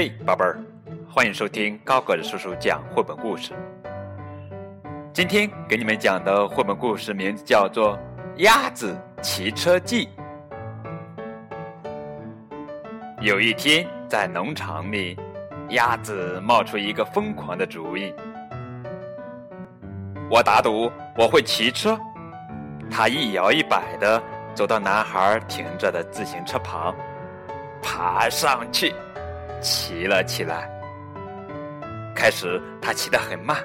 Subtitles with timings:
[0.00, 0.56] 嘿，宝贝儿，
[1.10, 3.52] 欢迎收听高个子叔叔讲绘本故事。
[5.12, 7.96] 今天给你们讲的绘本故事名字叫做
[8.36, 10.08] 《鸭子骑车记》。
[13.20, 15.18] 有一天，在农场里，
[15.70, 18.14] 鸭子冒出一个疯狂的主意
[20.30, 21.98] ：“我打赌我会骑车。”
[22.88, 24.22] 它一摇一摆的
[24.54, 26.94] 走到男孩停着的自行车旁，
[27.82, 28.94] 爬上去。
[29.60, 30.68] 骑了起来。
[32.14, 33.56] 开始，他骑得很慢，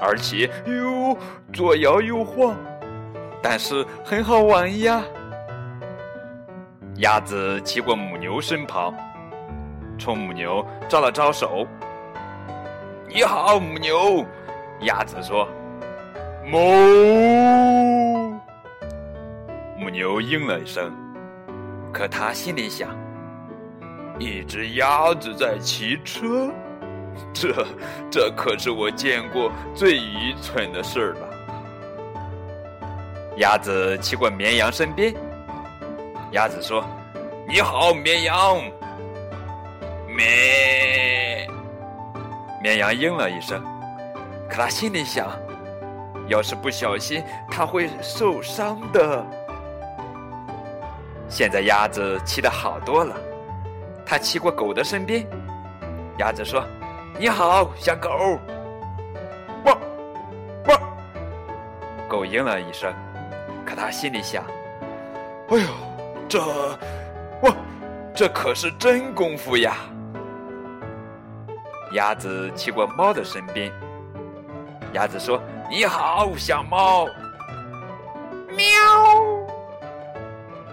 [0.00, 1.16] 而且哟
[1.52, 2.56] 左摇右晃，
[3.42, 5.02] 但是很好玩呀。
[6.96, 8.94] 鸭子骑过母牛身旁，
[9.98, 11.66] 冲母牛招了招手
[13.06, 14.24] ：“你好，母牛。”
[14.82, 15.46] 鸭子说
[16.50, 16.54] ：“哞。”
[19.76, 20.90] 母牛应了一声，
[21.92, 22.88] 可他心里想。
[24.18, 26.52] 一只鸭子在骑车，
[27.32, 27.66] 这
[28.10, 31.28] 这可是我见过最愚蠢的事儿了。
[33.38, 35.12] 鸭子骑过绵羊身边，
[36.30, 36.84] 鸭子说
[37.48, 38.58] ：“你好，绵羊。”
[40.06, 41.48] 咩，
[42.62, 43.60] 绵羊应了一声，
[44.48, 45.26] 可他心里想：
[46.28, 47.20] 要是不小心，
[47.50, 49.26] 它会受伤的。
[51.28, 53.16] 现在鸭子骑得好多了。
[54.06, 55.26] 他骑过狗的身边，
[56.18, 56.64] 鸭子说
[57.18, 58.38] ：“你好，小狗。”
[59.64, 59.78] 汪，
[60.68, 60.80] 汪。
[62.08, 62.92] 狗应了一声，
[63.64, 64.44] 可他心里想
[65.48, 65.68] ：“哎呦，
[66.28, 66.40] 这，
[67.42, 67.54] 哇，
[68.14, 69.76] 这可是真功夫呀！”
[71.92, 73.72] 鸭子骑过猫的身边，
[74.92, 77.06] 鸭子说：“你好，小猫。”
[78.54, 78.66] 喵。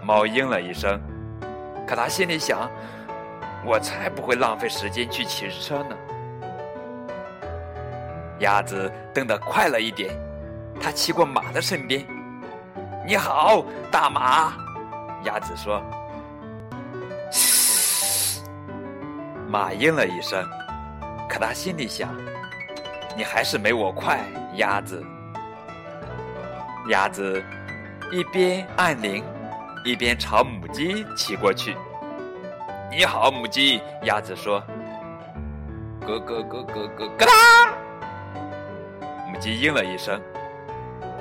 [0.04, 1.00] 猫应了一声，
[1.88, 2.70] 可他心里想。
[3.64, 5.96] 我才不会浪费时间去骑车呢。
[8.40, 10.16] 鸭子蹬得快了一点，
[10.82, 12.06] 它骑过马的身边。
[13.06, 14.54] 你好，大马。
[15.24, 15.82] 鸭子说。
[17.32, 18.42] 嘶。
[19.48, 20.44] 马应了一声，
[21.30, 22.10] 可他心里想：
[23.16, 24.20] 你还是没我快，
[24.56, 25.06] 鸭子。
[26.90, 27.44] 鸭子
[28.12, 29.24] 一边按铃，
[29.86, 31.76] 一边朝母鸡骑过去。
[32.92, 33.82] 你好，母鸡。
[34.04, 34.62] 鸭子说
[36.06, 37.26] ：“咯咯咯咯咯咯哒。”
[39.32, 40.22] 母鸡应了一声，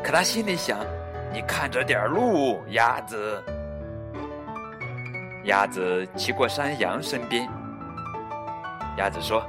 [0.03, 0.79] 可它心里想
[1.33, 3.41] ：“你看着点路，鸭子。”
[5.47, 7.49] 鸭子骑过山羊身边，
[8.99, 9.41] 鸭子说：“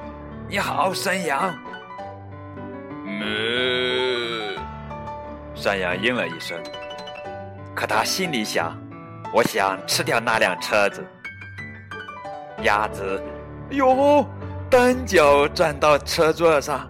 [0.48, 1.52] 你好，山羊。”
[3.04, 4.60] 哞。
[5.56, 6.56] 山羊应了一声，
[7.76, 8.78] 可他心里想
[9.34, 11.04] ：“我想吃掉那辆车子。”
[12.64, 13.22] 鸭子，
[13.72, 14.26] 哟，
[14.70, 16.90] 单脚站到车座上，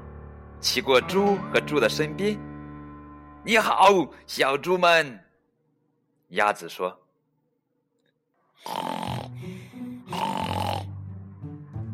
[0.60, 2.38] 骑过猪和猪的身边。
[3.44, 3.88] 你好，
[4.28, 5.20] 小猪们。
[6.30, 6.98] 鸭子说。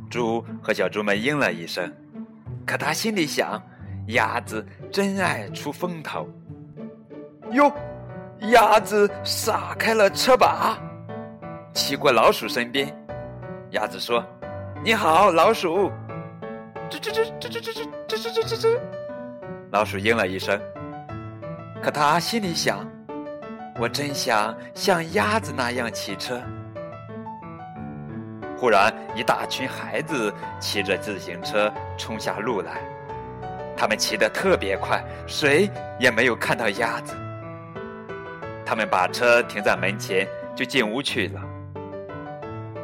[0.09, 1.94] 猪和小猪们应了一声，
[2.66, 3.62] 可他心里想：
[4.08, 6.28] 鸭子真爱出风头。
[7.52, 7.72] 哟，
[8.52, 10.78] 鸭子撒开了车把，
[11.74, 13.06] 骑过老鼠身边。
[13.72, 14.23] 鸭子说
[14.83, 15.91] ：“你好，老鼠。”
[16.89, 17.73] 吱吱吱吱吱吱
[18.07, 18.79] 吱吱吱吱吱。
[19.72, 20.57] 老鼠应了一声，
[21.83, 22.89] 可他心里想
[23.78, 26.41] ：“我真想像鸭子那样骑车。”
[28.57, 32.81] 忽然，一大群孩子骑着自行车冲下路来，
[33.75, 37.13] 他们骑得特别快，谁也没有看到鸭子。
[38.66, 41.41] 他们把车停在门前，就进屋去了。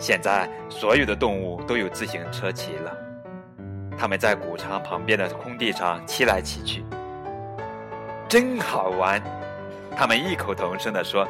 [0.03, 2.93] 现在所有的动物都有自行车骑了，
[3.97, 6.83] 他们在谷场旁边的空地上骑来骑去，
[8.27, 9.23] 真好玩。
[9.95, 11.25] 他们异口同声地说：“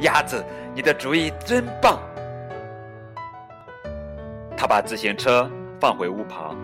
[0.00, 0.44] 鸭子，
[0.74, 1.98] 你的主意真棒。”
[4.54, 5.50] 他把自行车
[5.80, 6.54] 放回屋旁。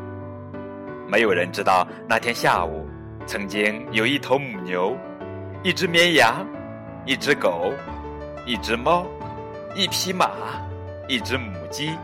[1.08, 2.86] 没有人知道那天下午，
[3.24, 4.94] 曾经有一头母牛，
[5.62, 6.46] 一只绵羊，
[7.06, 7.72] 一只狗，
[8.44, 9.06] 一只猫，
[9.74, 10.30] 一匹马。
[11.06, 11.98] 一只母鸡，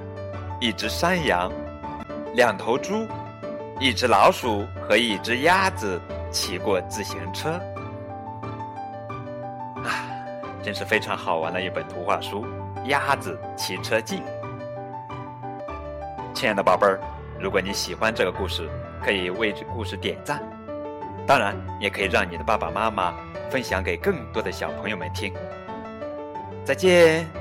[0.58, 1.48] 一只山羊，
[2.34, 3.06] 两头猪，
[3.78, 6.00] 一只老鼠和一只鸭子
[6.32, 7.50] 骑过自行车。
[9.76, 10.02] 啊，
[10.60, 12.44] 真是非常好玩的一本图画书
[12.86, 14.16] 《鸭子骑车记》。
[16.34, 16.98] 亲爱的宝贝儿，
[17.38, 18.68] 如果你喜欢这个故事，
[19.00, 20.42] 可以为这故事点赞，
[21.28, 23.14] 当然也可以让你的爸爸妈妈
[23.48, 25.32] 分享给更多的小朋友们听。
[26.64, 27.39] 再见。